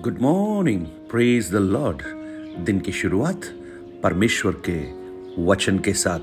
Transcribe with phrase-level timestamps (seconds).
[0.00, 2.02] Good morning praise the lord
[2.64, 3.44] दिन की शुरुआत
[4.02, 4.76] परमेश्वर के
[5.44, 6.20] वचन के साथ।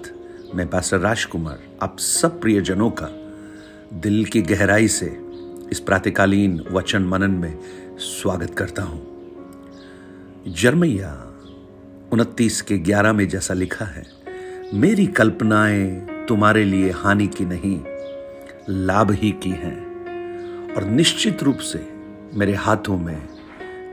[0.56, 3.10] मैं पास्टर राजकुमार आप सब प्रियजनों का
[3.94, 5.06] दिल की गहराई से
[5.72, 7.60] इस प्रातकालीन वचन मनन में
[7.98, 9.02] स्वागत करता हूँ।
[10.48, 11.12] जर्मैया
[12.14, 14.06] उनतीस के ग्यारह में जैसा लिखा है,
[14.74, 17.80] मेरी कल्पनाएँ तुम्हारे लिए हानि की नहीं,
[18.70, 21.88] लाभ ही की हैं, और निश्चित रूप से
[22.34, 23.35] मेरे हाथों में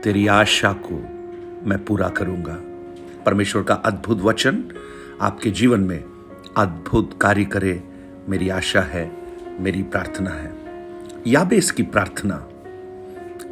[0.03, 0.93] तेरी आशा को
[1.69, 2.57] मैं पूरा करूँगा।
[3.23, 4.63] परमेश्वर का अद्भुत वचन
[5.21, 6.03] आपके जीवन में
[6.57, 7.83] अद्भुत कार्य करे,
[8.29, 9.11] मेरी आशा है,
[9.59, 10.53] मेरी प्रार्थना है।
[11.27, 12.49] याबेस की प्रार्थना।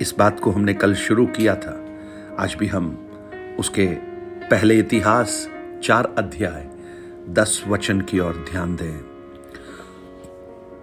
[0.01, 1.85] इस बात को हमने कल शुरू किया था।
[2.39, 3.07] आज भी हम
[3.59, 3.85] उसके
[4.51, 5.49] पहले इतिहास,
[5.83, 6.67] चार अध्याय,
[7.29, 9.01] दस वचन की ओर ध्यान दें।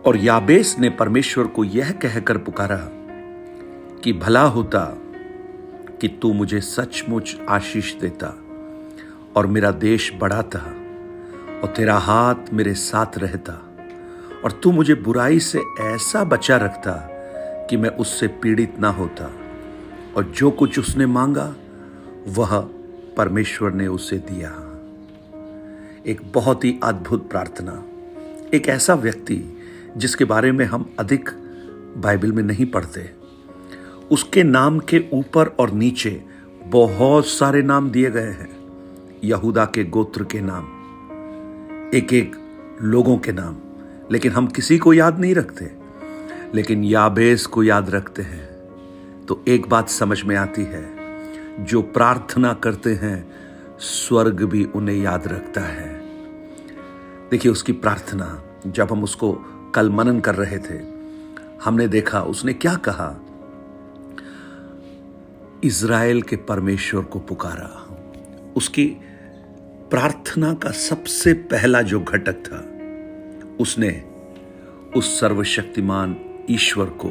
[0.07, 2.89] और याबेस ने परमेश्वर को यह कहकर पुकारा
[4.05, 5.03] कि भला होता
[6.01, 8.27] कि तू मुझे सचमुच आशीष देता
[9.37, 10.59] और मेरा देश बढ़ाता
[11.63, 13.53] और तेरा हाथ मेरे साथ रहता
[14.45, 16.93] और तू मुझे बुराई से ऐसा बचा रखता
[17.71, 19.33] कि मैं उससे पीड़ित ना होता
[20.17, 21.57] और जो कुछ उसने मांगा,
[22.29, 22.61] वह
[23.17, 24.49] परमेश्वर ने उसे दिया।
[26.07, 27.85] एक बहुत ही अद्भुत प्रार्थना।
[28.55, 29.45] एक ऐसा व्यक्ति
[29.97, 31.31] जिसके बारे में हम अधिक
[31.97, 33.18] बाइबल में नहीं पढ़ते।
[34.11, 36.25] उसके नाम के ऊपर और नीचे
[36.65, 38.57] बहुत सारे नाम दिए गए हैं।
[39.25, 40.65] यहूदा के गोत्र के नाम
[41.95, 42.37] एक एक
[42.83, 43.57] लोगों के नाम।
[44.13, 45.73] लेकिन हम किसी को याद नहीं रखते।
[46.55, 48.49] लेकिन याबेस को याद रखते हैं।
[49.27, 50.91] तो एक बात समझ में आती है,
[51.61, 53.33] जो प्रार्थना करते हैं,
[53.79, 56.01] स्वर्ग भी उन्हें याद रखता है।
[57.31, 59.33] देखिए उसकी प्रार्थना, जब हम उसको
[59.75, 60.81] कल मनन कर रहे थे,
[61.65, 63.25] हमने देखा, उसने क्या कहा?
[65.65, 67.97] इज़राइल के परमेश्वर को पुकारा।
[68.57, 68.87] उसकी
[69.91, 72.59] प्रार्थना का सबसे पहला जो घटक था,
[73.61, 74.05] उसने
[74.97, 76.17] उस सर्वशक्तिमान
[76.51, 77.09] ईश्वर को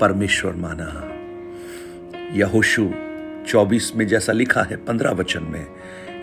[0.00, 1.10] परमेश्वर माना।
[2.32, 2.90] यहोशु
[3.48, 5.66] 24 में जैसा लिखा है, पंद्रह वचन में,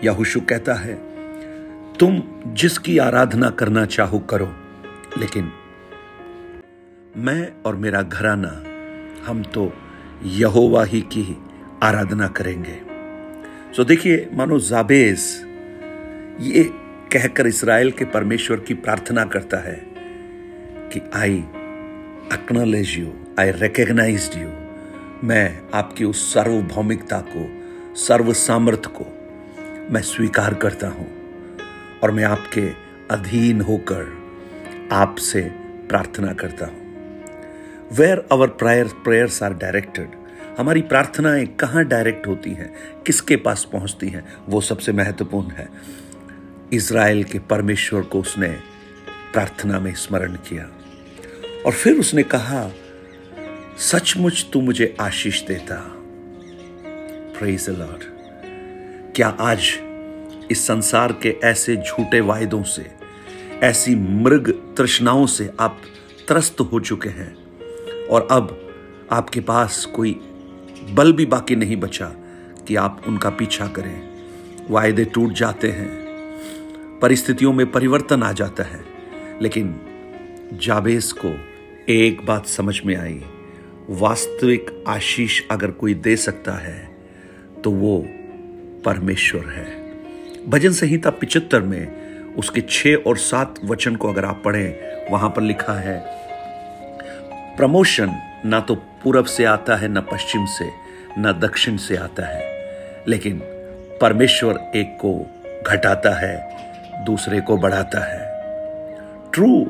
[0.04, 0.94] यहोशु कहता है,
[1.98, 4.52] तुम जिसकी आराधना करना चाहो करो,
[5.18, 5.52] लेकिन
[7.16, 8.62] मैं और मेरा घराना,
[9.26, 9.72] हम तो
[10.24, 11.36] यहोवा ही की
[11.82, 12.80] आराधना करेंगे।
[13.76, 15.18] सो देखिए, मानो जाबेज,
[16.40, 16.62] ये
[17.12, 19.80] कहकर इसराइल के परमेश्वर की प्रार्थना करता है
[20.92, 21.38] कि I
[22.32, 24.48] acknowledge you I recognise you
[25.24, 27.48] मैं आपकी उस सार्वभौमिकता को
[27.96, 29.04] सर्व सामर्थ्य को
[29.92, 31.08] मैं स्वीकार करता हूँ
[32.02, 32.68] और मैं आपके
[33.10, 34.18] अधीन होकर
[34.92, 35.40] आपसे
[35.88, 36.81] प्रार्थना करता हूँ।
[37.92, 40.10] Where our prior prayers are directed
[40.58, 42.74] हमारी प्रार्थनाएँ कहाँ डायरेक्ट होती हैं?
[43.06, 44.36] किसके पास पहुँचती हैं?
[44.48, 45.68] वो सबसे महत्वपूर्ण है।
[46.72, 48.48] इसराइल के परमेश्वर को उसने
[49.32, 50.68] प्रार्थना में स्मरण किया।
[51.66, 52.70] और फिर उसने कहा,
[53.78, 55.76] सचमुच तू मुझे आशीष देता।
[57.38, 58.04] प्रेज लॉर्ड
[59.16, 59.72] क्या आज
[60.50, 62.90] इस संसार के ऐसे झूठे वायदों से,
[63.62, 65.80] ऐसी मृग तृष्णाओं से आप
[66.28, 67.41] त्रस्त हो चुके हैं?
[68.12, 68.58] और अब
[69.12, 70.12] आपके पास कोई
[70.90, 72.06] बल भी बाकी नहीं बचा
[72.68, 74.00] कि आप उनका पीछा करें।
[74.70, 75.88] वायदे टूट जाते हैं,
[77.02, 78.84] परिस्थितियों में परिवर्तन आ जाता है।
[79.42, 79.80] लेकिन
[80.54, 81.34] जाबेस को
[81.88, 83.22] एक बात समझ में आई,
[83.90, 86.96] वास्तविक आशीष अगर कोई दे सकता है
[87.64, 87.98] तो वो
[88.84, 89.66] परमेश्वर है।
[90.48, 95.42] भजन संहिता पिचहत्तर में उसके छह और सात वचन को अगर आप पढ़ें, वहाँ पर
[95.42, 96.21] लिखा है
[97.56, 98.14] प्रमोशन
[98.44, 100.70] ना तो पूरब से आता है, ना पश्चिम से,
[101.18, 102.50] ना दक्षिण से आता है।
[103.08, 103.38] लेकिन
[104.00, 105.26] परमेश्वर एक को
[105.66, 106.34] घटाता है,
[107.04, 108.30] दूसरे को बढ़ाता है।
[109.32, 109.64] True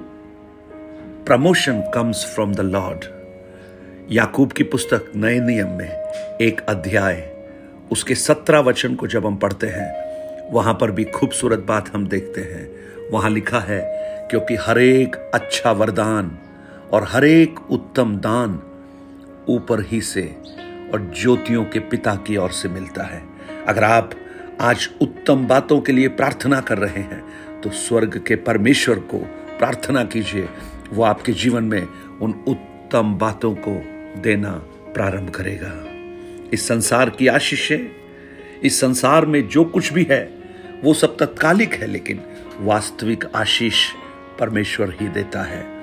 [1.27, 3.05] promotion comes from the lord
[4.11, 5.91] Yakub की पुस्तक नए नियम में
[6.41, 7.31] एक अध्याय,
[7.93, 12.41] उसके सत्रह वचन को जब हम पढ़ते हैं, वहाँ पर भी खूबसूरत बात हम देखते
[12.41, 12.71] हैं।
[13.11, 13.81] वहाँ लिखा है,
[14.31, 16.39] क्योंकि हर एक अच्छा वरदान
[16.93, 18.61] और हरेक उत्तम दान
[19.49, 20.37] ऊपर ही से
[20.95, 23.23] और ज्योतियों के पिता की ओर से मिलता है।
[23.69, 24.11] अगर आप
[24.61, 29.19] आज उत्तम बातों के लिए प्रार्थना कर रहे हैं तो स्वर्ग के परमेश्वर को
[29.59, 30.49] प्रार्थना कीजिए।
[30.93, 31.89] वो आपके जीवन में
[32.23, 33.81] उन उत्तम बातों को
[34.21, 34.51] देना
[34.95, 35.73] प्रारंभ करेगा।
[36.53, 37.91] इस संसार की आशीषें,
[38.63, 40.23] इस संसार में जो कुछ भी है,
[40.85, 42.21] वो सब तत्कालिक है, लेकिन
[42.61, 43.91] वास्तविक आशीष
[44.39, 45.82] परमेश्वर ही देता है।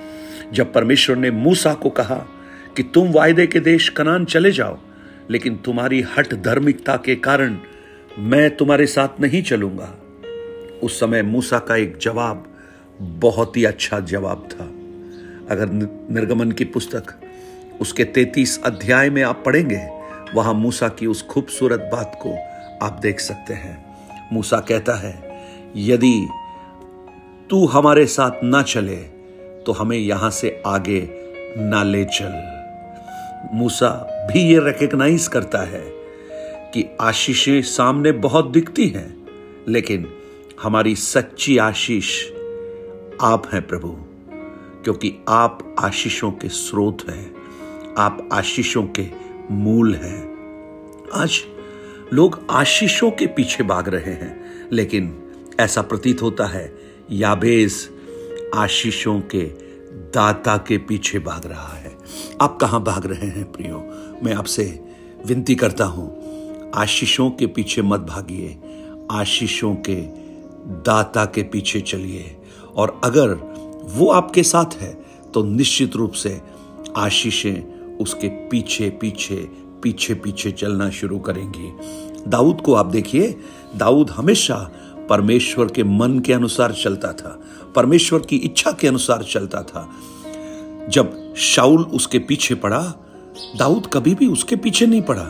[0.54, 2.16] जब परमेश्वर ने मूसा को कहा
[2.78, 4.78] कि तुम वायदे के देश कनान चले जाओ,
[5.30, 7.58] लेकिन तुम्हारी हट धार्मिकता के कारण
[8.18, 9.96] मैं तुम्हारे साथ नहीं चलूँगा।
[10.84, 12.46] उस समय मूसा का एक जवाब
[13.02, 14.66] बहुत ही अच्छा जवाब था।
[15.54, 15.70] अगर
[16.14, 17.14] निर्गमन की पुस्तक
[17.82, 19.88] उसके तैतीस अध्याय में आप पढ़ेंगे,
[20.36, 22.34] वहाँ मूसा की उस खूबसूरत बात को
[22.86, 23.78] आप देख सकते हैं।
[24.34, 25.14] मूसा कहता है,
[25.76, 26.28] यदि
[27.50, 29.19] तू हमारे साथ ना चले
[29.70, 31.00] तो हमें यहाँ से आगे
[31.58, 33.90] ना ले चल। मूसा
[34.32, 35.82] भी ये रिकग्नाइज करता है
[36.74, 39.28] कि आशीषें सामने बहुत दिखती हैं,
[39.68, 40.08] लेकिन
[40.62, 42.10] हमारी सच्ची आशीष
[43.22, 43.90] आप हैं प्रभु,
[44.84, 47.32] क्योंकि आप आशीषों के स्रोत हैं,
[47.98, 49.08] आप आशीषों के
[49.52, 50.20] मूल हैं।
[51.14, 51.40] आज
[52.14, 54.34] लोग आशीषों के पीछे भाग रहे हैं,
[54.72, 55.16] लेकिन
[55.60, 56.74] ऐसा प्रतीत होता है
[57.12, 57.90] याबेज
[58.56, 59.44] आशीषों के
[60.14, 61.98] दाता के पीछे भाग रहा है।
[62.42, 63.78] आप कहाँ भाग रहे हैं प्रियो?
[64.24, 64.64] मैं आपसे
[65.26, 68.58] विनती करता हूँ, आशीषों के पीछे मत भागिए,
[69.12, 69.96] आशीषों के
[70.84, 72.36] दाता के पीछे चलिए।
[72.76, 73.34] और अगर
[73.90, 74.94] वो आपके साथ है
[75.34, 76.42] तो निश्चित रूप से
[76.98, 79.36] आशीषें उसके पीछे पीछे
[79.84, 81.72] पीछे पीछे चलना शुरू करेंगी।
[82.28, 83.36] दाऊद को आप देखिए,
[83.78, 84.56] दाऊद हमेशा
[85.10, 87.42] परमेश्वर के मन के अनुसार चलता था,
[87.76, 89.90] परमेश्वर की इच्छा के अनुसार चलता था।
[90.90, 92.94] जब शाउल उसके पीछे पड़ा,
[93.58, 95.28] दाऊद कभी भी उसके पीछे नहीं पड़ा,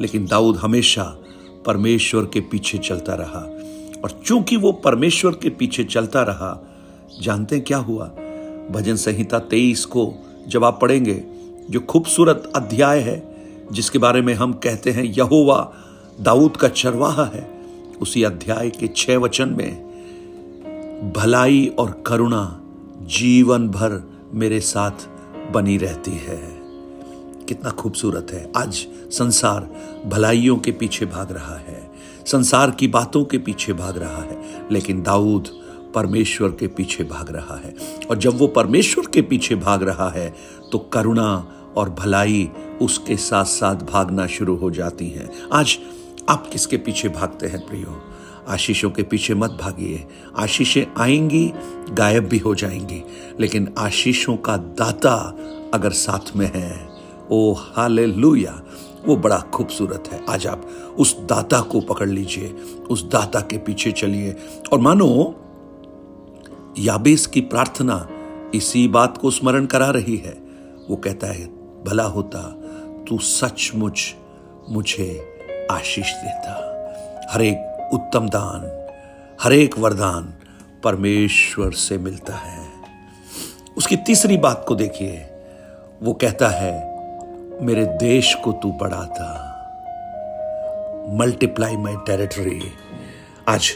[0.00, 1.18] लेकिन दाऊद हमेशा
[1.66, 3.50] परमेश्वर के पीछे चलता रहा।
[4.04, 6.66] और चूँकि वो परमेश्वर के पीछे चलता रहा,
[7.22, 8.06] जानते क्या हुआ?
[8.70, 10.14] भजन संहिता तेईस को
[10.48, 11.24] जब आप पढ़ेंगे,
[11.70, 13.36] जो खूबसूरत अध्याय है,
[13.72, 15.72] जिसके बारे में हम कहते हैं, यहोवा
[16.20, 17.55] दाऊद का चरवाहा है।
[18.00, 22.60] उसी अध्याय के छह वचन में, भलाई और करुणा
[23.02, 24.02] जीवन भर
[24.34, 25.08] मेरे साथ
[25.52, 26.40] बनी रहती है।
[27.48, 29.68] कितना खूबसूरत है। आज संसार
[30.06, 31.90] भलाइयों के पीछे भाग रहा है।
[32.26, 35.48] संसार की बातों के पीछे भाग रहा है, लेकिन दाऊद
[35.94, 37.74] परमेश्वर के पीछे भाग रहा है।
[38.10, 40.34] और जब वो परमेश्वर के पीछे भाग रहा है
[40.72, 41.46] तो करुणा
[41.76, 42.48] और भलाई
[42.82, 45.78] उसके साथ साथ भागना शुरू हो जाती हैं। आज
[46.28, 48.02] आप किसके पीछे भागते हैं प्रियो?
[48.48, 50.06] आशीषों के पीछे मत भागिए।
[50.36, 51.52] आशीषें आएँगी,
[51.90, 53.04] गायब भी हो जाएँगी।
[53.40, 55.38] लेकिन आशीषों का दाता
[55.74, 56.88] अगर साथ में है,
[57.30, 58.06] ओ हाले
[59.06, 60.68] वो बड़ा खूबसूरत है। आज आप
[60.98, 62.48] उस दाता को पकड़ लीजिए,
[62.90, 64.36] उस दाता के पीछे चलिए।
[64.72, 65.34] और मानो,
[66.78, 68.08] याबेस की प्रार्थना
[68.54, 70.42] इसी बात को स्मरण करा रही है।
[70.90, 71.46] वो कहता है,
[71.84, 72.40] भला होता,
[73.08, 74.14] तू सचमुच
[74.70, 75.35] मुझे
[75.70, 76.62] आशीष देता।
[77.30, 78.86] हर एक उत्तम दान
[79.42, 80.34] हर एक वरदान
[80.84, 82.66] परमेश्वर से मिलता है।
[83.76, 85.26] उसकी तीसरी बात को देखिए।
[86.02, 86.72] वो कहता है,
[87.62, 89.42] मेरे देश को तू बढ़ाता।
[91.12, 92.62] Multiply my territory.
[93.48, 93.72] आज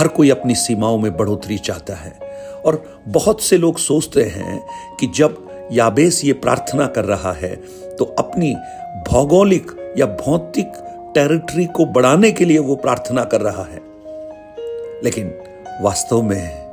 [0.00, 2.18] हर कोई अपनी सीमाओं में बढ़ोतरी चाहता है
[2.66, 4.68] और बहुत से लोग सोचते हैं
[5.00, 7.56] कि जब याबेस ये प्रार्थना कर रहा है
[7.96, 8.54] तो अपनी
[9.08, 10.72] भौगोलिक या भौतिक
[11.14, 13.82] टेरिटरी को बढ़ाने के लिए वो प्रार्थना कर रहा है।
[15.04, 15.34] लेकिन
[15.80, 16.68] वास्तव में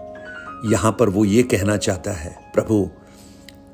[0.71, 2.89] यहाँ पर वो ये कहना चाहता है, प्रभु,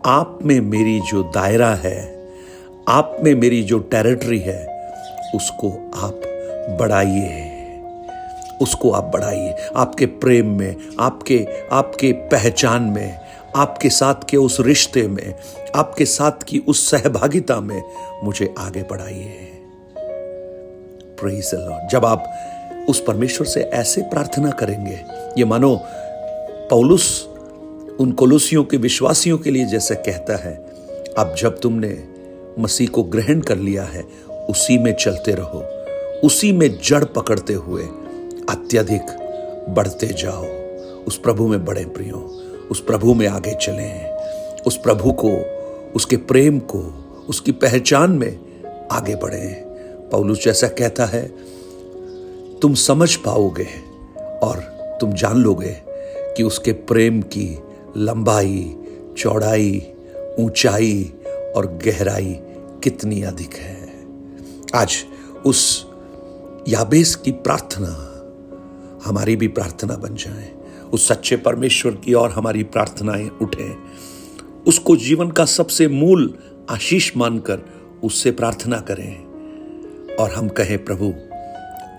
[0.06, 2.28] आप में मेरी जो दायरा है,
[2.90, 4.68] आप में मेरी जो टेरिटरी है,
[5.36, 6.22] उसको आप
[6.80, 7.48] बढ़ाइए।
[8.62, 13.20] उसको आप बढ़ाइए। आपके प्रेम में, आपके आपके पहचान में,
[13.56, 15.36] आपके साथ के उस रिश्ते में,
[15.76, 17.84] आपके साथ की उस सहभागिता में
[18.24, 19.61] मुझे आगे बढ़ाइए।
[21.22, 25.00] प्रेज लॉर्ड जब आप उस परमेश्वर से ऐसे प्रार्थना करेंगे,
[25.38, 25.76] ये मानो
[26.70, 27.28] पौलुस
[28.00, 30.54] उन कोलुसियों के विश्वासियों के लिए जैसे कहता है,
[31.18, 32.04] अब जब तुमने
[32.60, 34.04] मसीह को ग्रहण कर लिया है,
[34.50, 35.64] उसी में चलते रहो,
[36.28, 37.84] उसी में जड़ पकड़ते हुए
[38.50, 39.18] अत्यधिक
[39.70, 40.46] बढ़ते जाओ।
[41.04, 42.18] उस प्रभु में बड़े प्रियो,
[42.72, 43.92] उस प्रभु में आगे चले,
[44.62, 45.32] उस प्रभु को,
[45.96, 46.80] उसके प्रेम को,
[47.30, 48.40] उसकी पहचान में
[48.92, 49.71] आगे बढ़े।
[50.12, 51.28] पौलुस जैसा कहता है,
[52.60, 53.68] तुम समझ पाओगे
[54.20, 54.58] और
[55.02, 55.82] तुम जान लोगे
[56.38, 57.60] कि उसके प्रेम की
[57.98, 58.76] लंबाई,
[59.18, 59.94] चौड़ाई,
[60.40, 61.14] ऊंचाई
[61.56, 62.38] और गहराई
[62.84, 64.06] कितनी अधिक है।
[64.76, 65.04] आज
[65.46, 65.88] उस
[66.68, 68.08] याबेस की प्रार्थना,
[69.06, 70.52] हमारी भी प्रार्थना बन जाए।
[70.94, 73.76] उस सच्चे परमेश्वर की और हमारी प्रार्थनाएँ उठे।
[74.68, 76.38] उसको जीवन का सबसे मूल
[76.70, 77.62] आशीष मानकर
[78.04, 79.31] उससे प्रार्थना करें।
[80.20, 81.14] और हम कहें, प्रभु,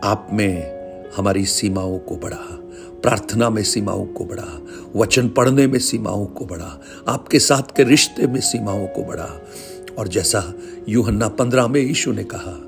[0.04, 0.82] आप में
[1.16, 2.58] हमारी सीमाओं को बढ़ा,
[3.02, 4.60] प्रार्थना में सीमाओं को बढ़ा,
[4.96, 9.40] वचन पढ़ने में सीमाओं को बढ़ा, आपके साथ के रिश्ते में सीमाओं को बढ़ा।
[9.98, 10.54] और जैसा
[10.88, 12.58] यूहन्ना पंद्रह में यीशु ने कहा,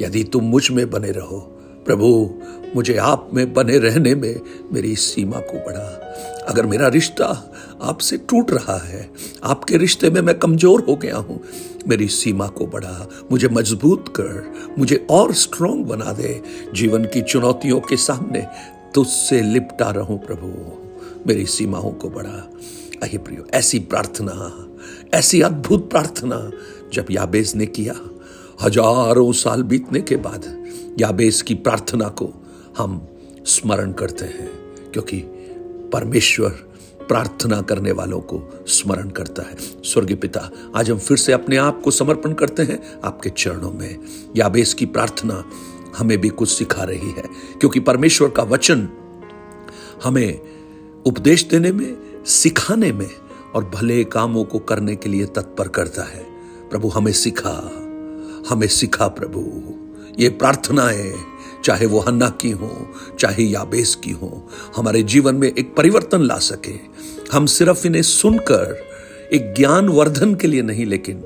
[0.00, 1.38] यदि तुम मुझमें बने रहो,
[1.86, 2.30] प्रभु,
[2.76, 4.40] मुझे आप में बने रहने में
[4.72, 6.14] मेरी सीमा को बढ़ा।
[6.48, 7.52] अगर मेरा रिश्ता
[7.82, 9.10] आपसे टूट रहा है,
[9.44, 11.40] आपके रिश्ते में मैं कमज़ोर हो गया हूँ
[11.88, 16.42] मेरी सीमा को बढ़ा। मुझे मज़बूत कर। मुझे और स्ट्रांग बना दे।
[16.74, 18.46] जीवन की चुनौतियों के सामने
[18.94, 22.50] तुझसे लिपटा रहूँ प्रभु। मेरी सीमाओं को बढ़ा।
[23.02, 24.68] अहि प्रियो, ऐसी प्रार्थना,
[25.14, 26.50] ऐसी अद्भुत प्रार्थना,
[26.92, 27.94] जब याबेज ने किया।
[28.62, 30.46] हज़ारों साल बीतने के बाद
[31.00, 32.32] याबेज की प्रार्थना को
[32.78, 33.06] हम
[33.46, 34.50] स्मरण करते हैं,
[34.92, 35.16] क्योंकि
[35.92, 36.67] परमेश्वर
[37.08, 41.82] प्रार्थना करने वालों को स्मरण करता है। स्वर्गीय पिता, आज हम फिर से अपने आप
[41.82, 43.98] को समर्पण करते हैं। आपके चरणों में
[44.36, 45.44] याबेस की प्रार्थना
[45.98, 47.24] हमें भी कुछ सिखा रही है,
[47.60, 48.88] क्योंकि परमेश्वर का वचन
[50.04, 50.40] हमें
[51.06, 51.96] उपदेश देने में,
[52.26, 53.10] सिखाने में
[53.54, 56.26] और भले कामों को करने के लिए तत्पर करता है।
[56.70, 57.84] प्रभु, हमें सिखा
[58.48, 59.62] हमें सिखा प्रभु।
[60.18, 61.14] ये प्रार्थनाएँ
[61.64, 66.38] चाहे वो हन्ना की हो, चाहे याबेस की हो, हमारे जीवन में एक परिवर्तन ला
[66.38, 66.74] सके।
[67.32, 68.84] हम सिर्फ़ इन्हें सुनकर,
[69.32, 71.24] एक ज्ञान वर्धन के लिए नहीं, लेकिन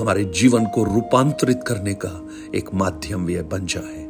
[0.00, 4.06] हमारे जीवन को रूपांतरित करने का एक माध्यम यह बन जाए।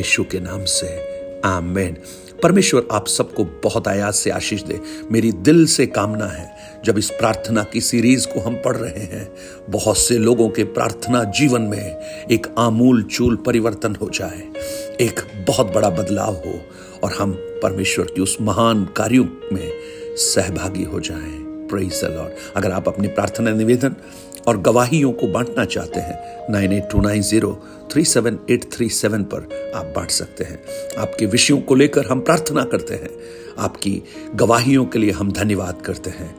[0.00, 1.96] यशु के नाम से, आमेन।
[2.42, 4.80] परमेश्वर आप सबको बहुत आयास से आशीष दे।
[5.12, 9.32] मेरी दिल से कामना है, जब इस प्रार्थना की सीरीज़ को हम पढ़ रहे हैं,
[9.70, 11.96] बहुत से लोगों के प्रार्थना जीवन में
[12.30, 14.48] एक आमूल चूल परिवर्तन हो जाए।
[15.00, 16.60] एक बहुत बड़ा बदलाव हो
[17.04, 17.32] और हम
[17.62, 19.72] परमेश्वर की उस महान कार्यों में
[20.16, 23.94] सहभागी हो जाएँ। प्रेज द लॉर्ड अगर आप अपनी प्रार्थना निवेदन
[24.48, 28.88] और गवाहियों को बांटना चाहते हैं nine eight two nine zero three seven eight three
[28.88, 30.62] seven पर आप बांट सकते हैं।
[30.98, 33.10] आपके विषयों को लेकर हम प्रार्थना करते हैं।
[33.58, 34.02] आपकी
[34.34, 36.34] गवाहियों के लिए हम धन्यवाद करते हैं।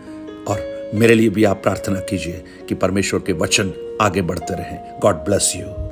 [0.45, 5.15] और मेरे लिए भी आप प्रार्थना कीजिए कि परमेश्वर के वचन आगे बढ़ते रहें। God
[5.15, 5.83] bless you